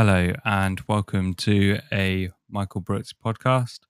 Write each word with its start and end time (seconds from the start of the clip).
Hello, 0.00 0.32
and 0.44 0.80
welcome 0.86 1.34
to 1.34 1.80
a 1.90 2.30
Michael 2.48 2.80
Brooks 2.80 3.12
podcast. 3.12 3.80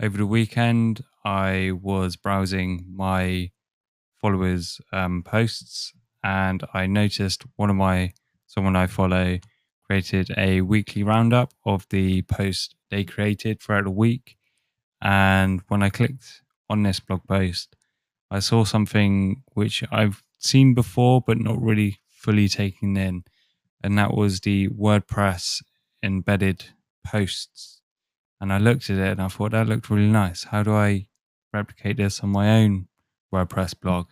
Over 0.00 0.18
the 0.18 0.26
weekend, 0.26 1.02
I 1.24 1.72
was 1.72 2.14
browsing 2.14 2.86
my 2.88 3.50
followers' 4.20 4.80
um, 4.92 5.24
posts, 5.24 5.92
and 6.22 6.62
I 6.72 6.86
noticed 6.86 7.42
one 7.56 7.68
of 7.68 7.74
my 7.74 8.12
someone 8.46 8.76
I 8.76 8.86
follow 8.86 9.40
created 9.82 10.30
a 10.36 10.60
weekly 10.60 11.02
roundup 11.02 11.52
of 11.66 11.84
the 11.90 12.22
posts 12.22 12.76
they 12.88 13.02
created 13.02 13.60
throughout 13.60 13.82
the 13.82 13.90
week. 13.90 14.36
And 15.02 15.62
when 15.66 15.82
I 15.82 15.90
clicked 15.90 16.42
on 16.68 16.84
this 16.84 17.00
blog 17.00 17.22
post, 17.26 17.74
I 18.30 18.38
saw 18.38 18.62
something 18.62 19.42
which 19.54 19.82
I've 19.90 20.22
seen 20.38 20.74
before, 20.74 21.20
but 21.20 21.38
not 21.38 21.60
really 21.60 21.98
fully 22.08 22.46
taken 22.46 22.96
in 22.96 23.24
and 23.82 23.98
that 23.98 24.14
was 24.14 24.40
the 24.40 24.68
WordPress 24.68 25.62
embedded 26.02 26.64
posts. 27.06 27.80
And 28.40 28.52
I 28.52 28.58
looked 28.58 28.88
at 28.90 28.98
it 28.98 29.12
and 29.12 29.22
I 29.22 29.28
thought 29.28 29.52
that 29.52 29.68
looked 29.68 29.90
really 29.90 30.10
nice. 30.10 30.44
How 30.44 30.62
do 30.62 30.74
I 30.74 31.06
replicate 31.52 31.96
this 31.96 32.20
on 32.20 32.30
my 32.30 32.62
own 32.62 32.88
WordPress 33.32 33.78
blog? 33.78 34.08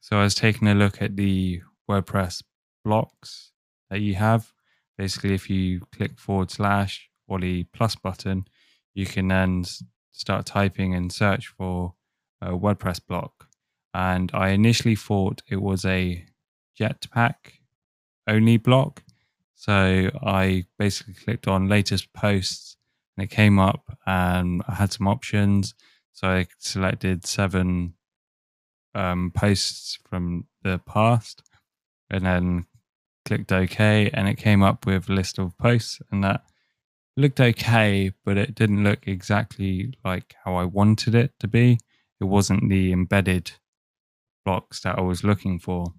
So 0.00 0.18
I 0.18 0.22
was 0.22 0.34
taking 0.34 0.68
a 0.68 0.74
look 0.74 1.02
at 1.02 1.16
the 1.16 1.62
WordPress 1.88 2.42
blocks 2.84 3.52
that 3.90 4.00
you 4.00 4.14
have. 4.14 4.52
Basically, 4.96 5.34
if 5.34 5.48
you 5.48 5.80
click 5.92 6.18
forward 6.18 6.50
slash 6.50 7.08
or 7.26 7.38
the 7.38 7.64
plus 7.74 7.94
button, 7.94 8.46
you 8.94 9.06
can 9.06 9.28
then 9.28 9.64
start 10.12 10.46
typing 10.46 10.94
and 10.94 11.12
search 11.12 11.46
for 11.46 11.94
a 12.40 12.50
WordPress 12.50 13.00
block. 13.06 13.48
And 13.94 14.30
I 14.34 14.50
initially 14.50 14.96
thought 14.96 15.42
it 15.48 15.60
was 15.62 15.84
a 15.84 16.24
Jetpack 16.78 17.57
only 18.28 18.56
block. 18.56 19.02
So 19.54 20.10
I 20.22 20.66
basically 20.78 21.14
clicked 21.14 21.48
on 21.48 21.68
latest 21.68 22.12
posts 22.12 22.76
and 23.16 23.24
it 23.24 23.30
came 23.30 23.58
up 23.58 23.96
and 24.06 24.62
I 24.68 24.74
had 24.74 24.92
some 24.92 25.08
options. 25.08 25.74
So 26.12 26.28
I 26.28 26.46
selected 26.58 27.26
seven 27.26 27.94
um, 28.94 29.32
posts 29.34 29.98
from 30.08 30.46
the 30.62 30.78
past 30.78 31.42
and 32.10 32.24
then 32.24 32.66
clicked 33.24 33.52
OK 33.52 34.10
and 34.14 34.28
it 34.28 34.36
came 34.36 34.62
up 34.62 34.86
with 34.86 35.08
a 35.08 35.12
list 35.12 35.38
of 35.38 35.58
posts 35.58 36.00
and 36.10 36.22
that 36.24 36.42
looked 37.16 37.40
okay, 37.40 38.12
but 38.24 38.36
it 38.36 38.54
didn't 38.54 38.84
look 38.84 39.06
exactly 39.06 39.92
like 40.04 40.36
how 40.44 40.54
I 40.54 40.64
wanted 40.64 41.14
it 41.14 41.32
to 41.40 41.48
be. 41.48 41.78
It 42.20 42.24
wasn't 42.24 42.68
the 42.68 42.92
embedded 42.92 43.52
blocks 44.44 44.80
that 44.80 44.98
I 44.98 45.02
was 45.02 45.24
looking 45.24 45.58
for 45.58 45.94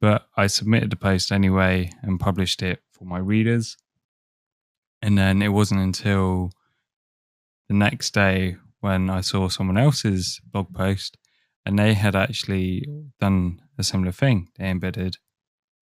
but 0.00 0.26
I 0.36 0.46
submitted 0.46 0.90
the 0.90 0.96
post 0.96 1.32
anyway 1.32 1.90
and 2.02 2.20
published 2.20 2.62
it 2.62 2.82
for 2.90 3.04
my 3.04 3.18
readers. 3.18 3.76
And 5.02 5.18
then 5.18 5.42
it 5.42 5.48
wasn't 5.48 5.80
until 5.80 6.50
the 7.68 7.74
next 7.74 8.14
day 8.14 8.56
when 8.80 9.10
I 9.10 9.20
saw 9.20 9.48
someone 9.48 9.78
else's 9.78 10.40
blog 10.52 10.72
post 10.74 11.16
and 11.66 11.78
they 11.78 11.94
had 11.94 12.14
actually 12.14 12.86
done 13.20 13.60
a 13.78 13.82
similar 13.82 14.12
thing. 14.12 14.48
They 14.58 14.68
embedded 14.68 15.18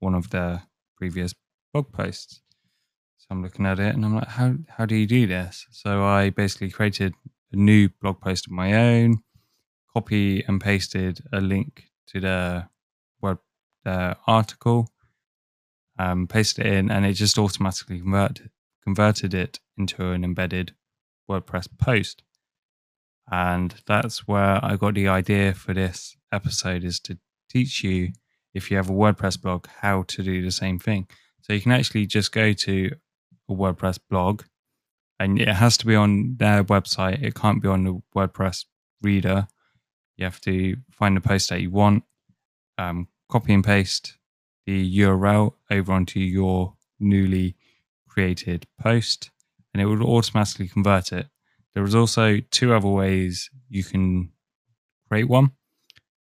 one 0.01 0.15
of 0.15 0.31
their 0.31 0.65
previous 0.97 1.35
blog 1.73 1.93
posts. 1.93 2.41
So 3.19 3.27
I'm 3.31 3.43
looking 3.43 3.67
at 3.67 3.79
it 3.79 3.95
and 3.95 4.05
I'm 4.05 4.15
like, 4.15 4.29
how, 4.29 4.55
how 4.69 4.87
do 4.87 4.95
you 4.95 5.07
do 5.07 5.27
this? 5.27 5.67
So 5.71 6.05
I 6.05 6.31
basically 6.31 6.71
created 6.71 7.15
a 7.53 7.57
new 7.57 7.89
blog 8.01 8.21
post 8.21 8.47
of 8.47 8.53
my 8.53 8.73
own, 8.73 9.23
copy 9.93 10.45
and 10.47 10.61
pasted 10.61 11.21
a 11.33 11.41
link 11.41 11.85
to 12.09 12.21
the 12.21 12.69
web 13.21 13.39
the 13.85 14.17
article, 14.27 14.89
um, 15.99 16.27
pasted 16.27 16.67
it 16.67 16.73
in, 16.73 16.91
and 16.91 17.05
it 17.07 17.15
just 17.15 17.39
automatically 17.39 17.99
converted 18.01 18.51
converted 18.83 19.33
it 19.33 19.61
into 19.79 20.11
an 20.11 20.25
embedded 20.25 20.75
WordPress 21.31 21.69
post. 21.79 22.23
And 23.31 23.75
that's 23.87 24.27
where 24.27 24.63
I 24.65 24.77
got 24.77 24.95
the 24.95 25.09
idea 25.09 25.55
for 25.55 25.73
this 25.73 26.17
episode 26.33 26.85
is 26.85 26.99
to 27.01 27.19
teach 27.49 27.85
you 27.85 28.13
if 28.55 28.71
you 28.71 28.77
have 28.77 28.91
a 28.91 28.95
WordPress 28.95 29.41
blog 29.41 29.67
how 29.81 30.03
to 30.09 30.23
do 30.23 30.43
the 30.43 30.51
same 30.51 30.79
thing. 30.79 31.07
So 31.43 31.53
you 31.53 31.61
can 31.61 31.73
actually 31.73 32.07
just 32.07 32.33
go 32.33 32.53
to 32.53 32.91
a 33.49 33.55
WordPress 33.55 33.99
blog 34.11 34.43
and 35.19 35.41
it 35.41 35.49
has 35.49 35.77
to 35.79 35.87
be 35.87 35.95
on 35.95 36.37
their 36.37 36.65
website. 36.65 37.23
It 37.23 37.35
can't 37.35 37.63
be 37.63 37.69
on 37.69 37.85
the 37.85 38.03
WordPress 38.15 38.65
reader. 39.03 39.47
You 40.17 40.25
have 40.25 40.41
to 40.43 40.77
find 40.91 41.17
the 41.17 41.21
post 41.21 41.49
that 41.51 41.61
you 41.61 41.71
want, 41.71 42.05
um, 42.79 43.09
copy 43.33 43.55
and 43.55 43.65
paste 43.65 44.19
the 44.67 44.99
URL 44.99 45.55
over 45.71 45.91
onto 45.91 46.21
your 46.21 46.75
newly 47.01 47.57
created 48.07 48.67
post 48.79 49.31
and 49.73 49.81
it 49.81 49.87
will 49.87 50.03
automatically 50.03 50.69
convert 50.69 51.13
it. 51.13 51.29
There 51.75 51.83
is 51.83 51.95
also 51.95 52.41
two 52.51 52.75
other 52.75 52.89
ways 52.89 53.49
you 53.71 53.85
can 53.85 54.33
create 55.09 55.31
one. 55.31 55.53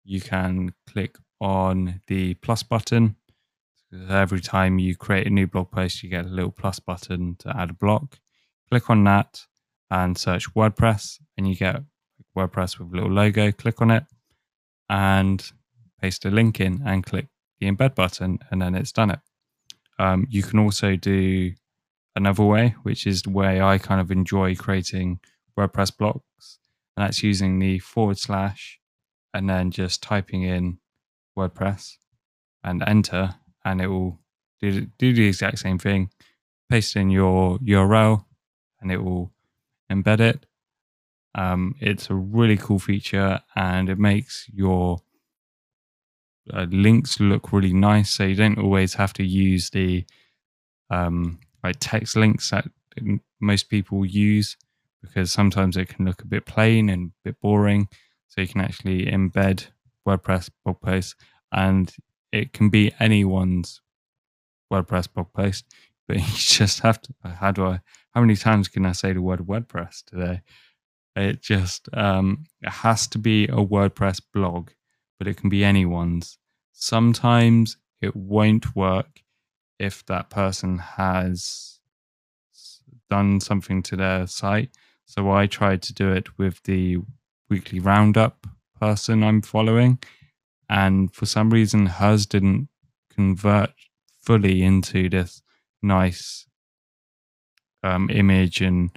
You 0.04 0.20
can 0.20 0.74
click 0.88 1.16
on 1.40 2.00
the 2.08 2.34
plus 2.34 2.64
button. 2.64 3.14
Every 4.10 4.40
time 4.40 4.80
you 4.80 4.96
create 4.96 5.28
a 5.28 5.30
new 5.30 5.46
blog 5.46 5.70
post, 5.70 6.02
you 6.02 6.10
get 6.10 6.24
a 6.24 6.28
little 6.28 6.50
plus 6.50 6.80
button 6.80 7.36
to 7.38 7.56
add 7.56 7.70
a 7.70 7.74
block. 7.74 8.18
Click 8.68 8.90
on 8.90 9.04
that 9.04 9.46
and 9.92 10.18
search 10.18 10.52
WordPress, 10.54 11.20
and 11.36 11.48
you 11.48 11.54
get 11.54 11.82
WordPress 12.36 12.80
with 12.80 12.92
a 12.92 12.96
little 12.96 13.12
logo. 13.12 13.52
Click 13.52 13.80
on 13.80 13.92
it, 13.92 14.04
and 14.90 15.52
paste 16.00 16.24
a 16.24 16.30
link 16.30 16.60
in 16.60 16.82
and 16.84 17.04
click 17.04 17.26
the 17.58 17.70
embed 17.70 17.94
button, 17.94 18.38
and 18.50 18.60
then 18.60 18.74
it's 18.74 18.92
done 18.92 19.10
it. 19.10 19.20
Um, 19.98 20.26
you 20.28 20.42
can 20.42 20.58
also 20.58 20.96
do 20.96 21.52
another 22.14 22.44
way, 22.44 22.74
which 22.82 23.06
is 23.06 23.22
the 23.22 23.30
way 23.30 23.60
I 23.60 23.78
kind 23.78 24.00
of 24.00 24.10
enjoy 24.10 24.54
creating 24.54 25.20
WordPress 25.58 25.96
blocks, 25.96 26.58
and 26.96 27.04
that's 27.04 27.22
using 27.22 27.58
the 27.58 27.78
forward 27.78 28.18
slash 28.18 28.78
and 29.32 29.48
then 29.48 29.70
just 29.70 30.02
typing 30.02 30.42
in 30.42 30.78
WordPress 31.36 31.96
and 32.64 32.82
enter, 32.86 33.34
and 33.64 33.80
it 33.80 33.88
will 33.88 34.18
do, 34.60 34.86
do 34.98 35.12
the 35.12 35.26
exact 35.26 35.58
same 35.58 35.78
thing. 35.78 36.10
Paste 36.70 36.96
in 36.96 37.10
your 37.10 37.58
URL, 37.58 38.24
and 38.80 38.90
it 38.90 39.02
will 39.02 39.32
embed 39.90 40.20
it. 40.20 40.46
Um, 41.34 41.74
it's 41.80 42.08
a 42.10 42.14
really 42.14 42.56
cool 42.56 42.78
feature, 42.78 43.40
and 43.54 43.88
it 43.88 43.98
makes 43.98 44.46
your 44.52 45.02
uh, 46.52 46.66
links 46.70 47.20
look 47.20 47.52
really 47.52 47.72
nice. 47.72 48.10
So 48.10 48.24
you 48.24 48.34
don't 48.34 48.58
always 48.58 48.94
have 48.94 49.12
to 49.14 49.24
use 49.24 49.70
the 49.70 50.04
um, 50.90 51.38
like 51.62 51.76
text 51.80 52.16
links 52.16 52.50
that 52.50 52.66
most 53.40 53.68
people 53.68 54.04
use 54.04 54.56
because 55.02 55.30
sometimes 55.30 55.76
it 55.76 55.88
can 55.88 56.04
look 56.04 56.22
a 56.22 56.26
bit 56.26 56.46
plain 56.46 56.88
and 56.88 57.10
a 57.10 57.28
bit 57.28 57.40
boring. 57.40 57.88
So 58.28 58.40
you 58.40 58.48
can 58.48 58.60
actually 58.60 59.06
embed 59.06 59.68
WordPress 60.06 60.50
blog 60.64 60.80
posts 60.80 61.14
and 61.52 61.92
it 62.32 62.52
can 62.52 62.68
be 62.68 62.92
anyone's 63.00 63.80
WordPress 64.72 65.12
blog 65.12 65.32
post, 65.32 65.64
but 66.08 66.18
you 66.18 66.24
just 66.36 66.80
have 66.80 67.00
to. 67.02 67.14
How 67.24 67.52
do 67.52 67.66
I? 67.66 67.80
How 68.12 68.20
many 68.20 68.36
times 68.36 68.68
can 68.68 68.86
I 68.86 68.92
say 68.92 69.12
the 69.12 69.22
word 69.22 69.40
WordPress 69.40 70.04
today? 70.04 70.42
It 71.14 71.40
just 71.40 71.88
um, 71.94 72.44
it 72.62 72.70
has 72.70 73.06
to 73.08 73.18
be 73.18 73.44
a 73.44 73.56
WordPress 73.56 74.20
blog 74.32 74.70
but 75.18 75.28
it 75.28 75.36
can 75.36 75.48
be 75.48 75.64
anyone's. 75.64 76.38
Sometimes 76.72 77.76
it 78.00 78.14
won't 78.14 78.76
work 78.76 79.22
if 79.78 80.04
that 80.06 80.30
person 80.30 80.78
has 80.78 81.78
done 83.10 83.40
something 83.40 83.82
to 83.82 83.96
their 83.96 84.26
site. 84.26 84.70
So 85.04 85.30
I 85.30 85.46
tried 85.46 85.82
to 85.82 85.94
do 85.94 86.12
it 86.12 86.38
with 86.38 86.62
the 86.64 86.98
weekly 87.48 87.78
roundup 87.80 88.46
person 88.78 89.22
I'm 89.22 89.42
following. 89.42 89.98
And 90.68 91.14
for 91.14 91.26
some 91.26 91.50
reason, 91.50 91.86
hers 91.86 92.26
didn't 92.26 92.68
convert 93.14 93.70
fully 94.20 94.62
into 94.62 95.08
this 95.08 95.42
nice 95.82 96.46
um, 97.82 98.10
image 98.10 98.60
and 98.60 98.90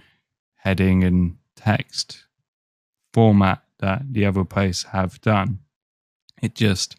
heading 0.56 1.04
and 1.04 1.38
text 1.56 2.26
format 3.14 3.64
that 3.80 4.02
the 4.12 4.26
other 4.26 4.44
posts 4.44 4.84
have 4.84 5.22
done. 5.22 5.60
It 6.42 6.56
just 6.56 6.96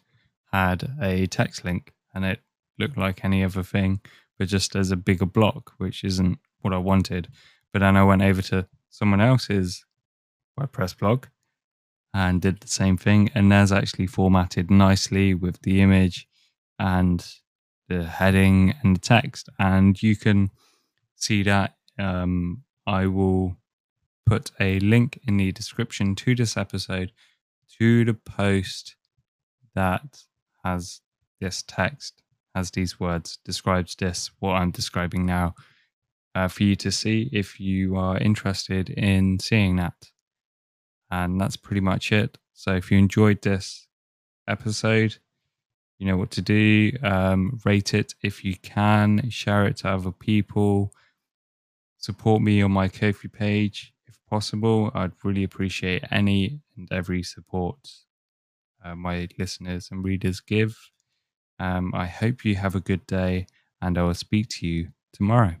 had 0.51 0.95
a 1.01 1.27
text 1.27 1.63
link 1.63 1.93
and 2.13 2.25
it 2.25 2.39
looked 2.77 2.97
like 2.97 3.23
any 3.23 3.43
other 3.43 3.63
thing, 3.63 4.01
but 4.37 4.47
just 4.47 4.75
as 4.75 4.91
a 4.91 4.95
bigger 4.95 5.25
block, 5.25 5.73
which 5.77 6.03
isn't 6.03 6.39
what 6.61 6.73
I 6.73 6.77
wanted. 6.77 7.29
But 7.71 7.79
then 7.79 7.95
I 7.95 8.03
went 8.03 8.21
over 8.21 8.41
to 8.43 8.67
someone 8.89 9.21
else's 9.21 9.85
WordPress 10.59 10.97
blog 10.97 11.25
and 12.13 12.41
did 12.41 12.59
the 12.59 12.67
same 12.67 12.97
thing. 12.97 13.31
And 13.33 13.51
there's 13.51 13.71
actually 13.71 14.07
formatted 14.07 14.69
nicely 14.69 15.33
with 15.33 15.61
the 15.61 15.81
image 15.81 16.27
and 16.77 17.25
the 17.87 18.03
heading 18.03 18.75
and 18.83 18.95
the 18.95 19.01
text. 19.01 19.49
And 19.57 20.01
you 20.01 20.15
can 20.15 20.51
see 21.15 21.43
that. 21.43 21.75
Um, 21.97 22.63
I 22.87 23.07
will 23.07 23.57
put 24.25 24.51
a 24.59 24.79
link 24.79 25.19
in 25.27 25.37
the 25.37 25.51
description 25.51 26.15
to 26.15 26.35
this 26.35 26.57
episode 26.57 27.11
to 27.77 28.05
the 28.05 28.13
post 28.13 28.95
that 29.75 30.23
has 30.63 31.01
this 31.39 31.63
text, 31.67 32.21
has 32.55 32.71
these 32.71 32.99
words, 32.99 33.37
describes 33.43 33.95
this, 33.95 34.31
what 34.39 34.53
I'm 34.53 34.71
describing 34.71 35.25
now 35.25 35.55
uh, 36.35 36.47
for 36.47 36.63
you 36.63 36.75
to 36.77 36.91
see 36.91 37.29
if 37.31 37.59
you 37.59 37.95
are 37.95 38.17
interested 38.17 38.89
in 38.89 39.39
seeing 39.39 39.77
that. 39.77 40.11
And 41.09 41.39
that's 41.39 41.57
pretty 41.57 41.81
much 41.81 42.11
it. 42.11 42.37
So 42.53 42.73
if 42.73 42.91
you 42.91 42.97
enjoyed 42.97 43.41
this 43.41 43.87
episode, 44.47 45.17
you 45.99 46.07
know 46.07 46.17
what 46.17 46.31
to 46.31 46.41
do. 46.41 46.91
Um, 47.03 47.59
rate 47.65 47.93
it 47.93 48.15
if 48.21 48.43
you 48.43 48.55
can, 48.57 49.29
share 49.29 49.65
it 49.65 49.77
to 49.77 49.89
other 49.89 50.11
people, 50.11 50.93
support 51.97 52.41
me 52.41 52.61
on 52.61 52.71
my 52.71 52.87
Ko-fi 52.87 53.27
page 53.27 53.93
if 54.07 54.17
possible. 54.29 54.91
I'd 54.93 55.11
really 55.23 55.43
appreciate 55.43 56.05
any 56.09 56.61
and 56.75 56.87
every 56.91 57.23
support 57.23 57.77
uh, 58.83 58.95
my 58.95 59.27
listeners 59.37 59.89
and 59.91 60.03
readers 60.03 60.39
give. 60.39 60.77
Um, 61.59 61.91
I 61.93 62.07
hope 62.07 62.43
you 62.43 62.55
have 62.55 62.75
a 62.75 62.79
good 62.79 63.05
day, 63.07 63.47
and 63.81 63.97
I 63.97 64.03
will 64.03 64.13
speak 64.13 64.49
to 64.49 64.67
you 64.67 64.89
tomorrow. 65.13 65.55